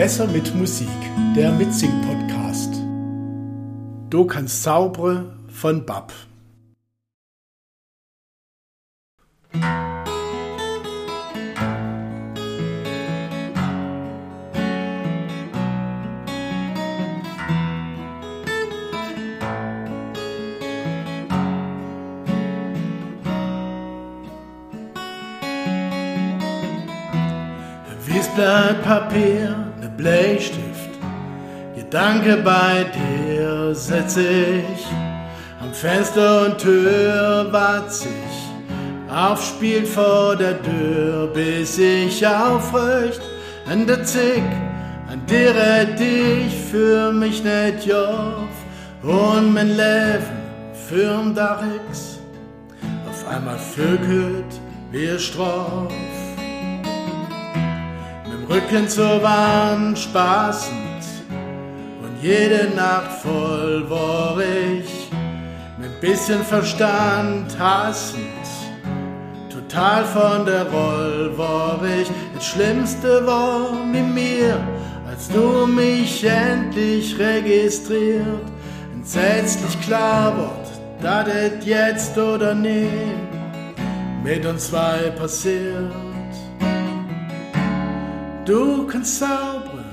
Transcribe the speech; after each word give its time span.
Besser 0.00 0.26
mit 0.28 0.54
Musik, 0.54 0.88
der 1.36 1.52
Mitsing-Podcast. 1.52 2.74
Du 4.08 4.24
kannst 4.24 4.62
zaubre 4.62 5.36
von 5.50 5.84
Bab. 5.84 6.10
Wiesblatt, 28.06 28.82
Papier, 28.82 29.50
ne 29.50 29.69
Bleistift. 30.00 30.92
Gedanke 31.76 32.38
bei 32.38 32.86
dir 32.98 33.74
setz 33.74 34.16
ich 34.16 34.86
am 35.60 35.74
Fenster 35.74 36.46
und 36.46 36.56
Tür 36.58 37.48
wart 37.50 37.92
sich. 37.92 38.08
Aufspielt 39.14 39.86
vor 39.86 40.36
der 40.36 40.56
Tür, 40.62 41.26
bis 41.34 41.76
ich 41.76 42.26
aufrecht 42.26 43.20
an 43.70 43.86
der 43.86 44.02
Zick, 44.04 44.50
an 45.10 45.20
der 45.28 45.84
dich 45.84 46.54
für 46.70 47.12
mich 47.12 47.44
net 47.44 47.84
joff 47.84 48.56
und 49.02 49.52
mein 49.52 49.68
Leben 49.68 50.40
fürm 50.88 51.34
Dachix. 51.34 52.20
Auf 53.10 53.28
einmal 53.28 53.58
vögelt 53.58 54.52
wir 54.92 55.18
Stroff. 55.18 55.92
Rücken 58.50 58.88
zur 58.88 59.22
Wand 59.22 59.96
spaßend 59.96 61.04
und 62.02 62.20
jede 62.20 62.74
Nacht 62.74 63.12
voll 63.22 63.88
war 63.88 64.36
ich 64.40 65.08
mit 65.78 66.00
bisschen 66.00 66.42
Verstand 66.42 67.56
hassend. 67.60 68.24
Total 69.50 70.04
von 70.04 70.44
der 70.46 70.68
Roll 70.68 71.38
war 71.38 71.78
ich, 72.00 72.10
das 72.34 72.44
Schlimmste 72.44 73.24
war 73.24 73.72
mit 73.84 74.12
mir, 74.12 74.58
als 75.08 75.28
du 75.28 75.68
mich 75.68 76.24
endlich 76.24 77.16
registriert. 77.20 78.50
Entsetzlich 78.92 79.80
klar 79.80 80.36
wird, 80.36 81.04
dass 81.04 81.28
es 81.28 81.64
jetzt 81.64 82.18
oder 82.18 82.56
nie 82.56 82.88
mit 84.24 84.44
uns 84.44 84.70
zwei 84.70 85.12
passiert. 85.16 86.09
Du 88.50 88.84
kannst 88.88 89.20
zaubern, 89.20 89.84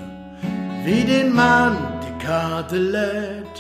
wie 0.84 1.04
den 1.04 1.32
Mann 1.32 1.78
die 2.02 2.26
Karte 2.26 2.78
lädt. 2.78 3.58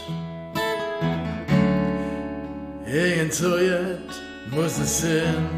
Irgend 2.91 3.31
so 3.31 3.59
jetzt 3.59 4.19
muss 4.49 4.79
es 4.79 5.01
sein. 5.01 5.49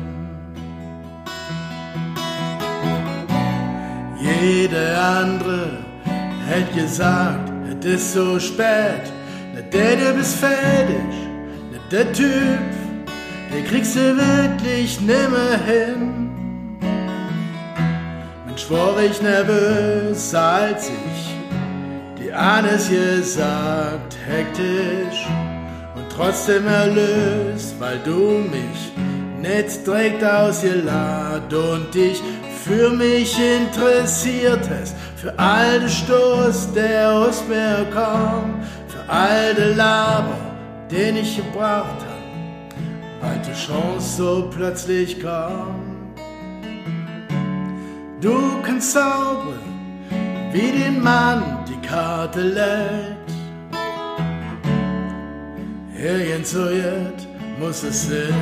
Jede 4.20 5.00
andere 5.00 5.70
hätte 6.46 6.82
gesagt, 6.82 7.50
es 7.82 7.86
ist 7.86 8.14
so 8.16 8.38
spät. 8.42 9.06
Nicht 9.56 9.74
der, 9.74 9.96
du 9.96 10.18
bist 10.18 10.36
fertig, 10.36 11.14
nicht 11.72 11.92
der 11.94 12.12
Typ, 12.12 12.60
den 13.54 13.66
kriegst 13.70 13.96
du 13.96 14.18
wirklich 14.18 15.00
nimmer 15.00 15.58
hin 15.66 16.29
war 18.70 19.00
ich 19.02 19.22
nervös, 19.22 20.34
als 20.34 20.90
ich 20.90 21.36
die 22.18 22.34
alles 22.34 22.90
gesagt, 22.90 24.18
hektisch 24.28 25.28
und 25.96 26.06
trotzdem 26.14 26.68
erlöst, 26.68 27.76
weil 27.80 28.00
du 28.00 28.44
mich 28.50 28.92
nicht 29.42 29.86
direkt 29.86 30.24
ausgeladen 30.24 31.58
und 31.58 31.94
dich 31.94 32.22
für 32.64 32.90
mich 32.90 33.38
interessiert 33.40 34.70
hast, 34.70 34.96
für 35.16 35.38
all 35.38 35.80
den 35.80 35.90
Stoß, 35.90 36.74
der 36.74 37.12
aus 37.12 37.44
mir 37.48 37.86
kam, 37.94 38.62
für 38.88 39.12
all 39.12 39.56
den 39.56 39.78
Laber, 39.78 40.38
den 40.92 41.18
ich 41.18 41.38
gebraucht 41.38 42.02
hab, 42.08 43.22
weil 43.22 43.40
die 43.40 43.54
Chance 43.54 44.18
so 44.18 44.50
plötzlich 44.50 45.22
kam. 45.22 45.99
Du 48.22 48.62
kannst 48.64 48.92
zaubern, 48.92 49.60
wie 50.52 50.72
den 50.72 51.02
Mann 51.02 51.66
die 51.70 51.88
Karte 51.88 52.42
lädt. 52.42 53.30
Irgend 55.98 56.46
so 56.46 56.70
jetzt 56.70 57.28
muss 57.58 57.84
es 57.84 58.10
sein. 58.10 58.34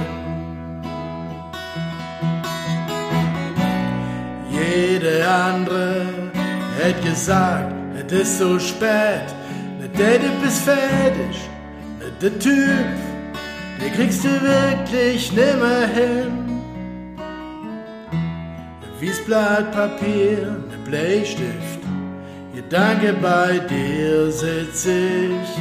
Jede 4.49 5.27
andere 5.27 6.07
hätte 6.79 7.09
gesagt, 7.09 7.73
es 7.97 8.13
ist 8.13 8.39
so 8.39 8.57
spät, 8.57 9.27
der, 9.95 10.19
du 10.19 10.29
bist 10.41 10.63
fertig, 10.63 11.49
der 12.21 12.39
Typ, 12.39 12.87
den 13.79 13.93
kriegst 13.93 14.23
du 14.23 14.29
wirklich 14.29 15.31
nimmer 15.33 15.87
hin. 15.93 16.56
Wiesblatt 19.07 19.71
Papier, 19.71 20.57
ne 20.69 20.77
Bleistift. 20.85 21.81
Gedanke 22.53 23.13
bei 23.21 23.57
dir 23.69 24.29
sitz 24.29 24.85
ich 24.85 25.51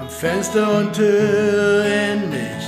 am 0.00 0.08
Fenster 0.08 0.78
und 0.78 0.92
Tür 0.92 1.84
in 1.84 2.28
mich. 2.30 2.66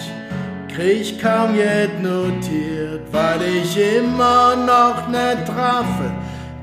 Krieg 0.72 1.20
kaum 1.20 1.56
jet 1.56 2.00
notiert, 2.00 3.02
weil 3.10 3.42
ich 3.42 3.76
immer 3.76 4.54
noch 4.54 5.08
net 5.08 5.46
traffe, 5.46 6.08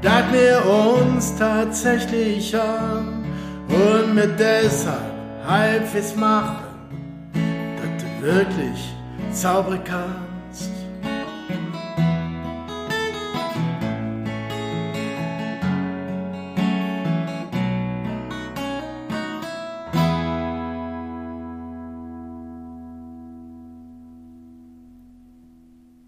dat 0.01 0.31
wir 0.31 0.57
uns 0.65 1.35
tatsächlich 1.35 2.55
an 2.57 3.25
und 3.67 4.15
mit 4.15 4.39
deshalb 4.39 5.11
halbwegs 5.45 6.15
machen, 6.15 6.71
du 7.99 8.25
wirklich 8.25 8.93
zaubern 9.33 9.81
kannst. 9.83 10.30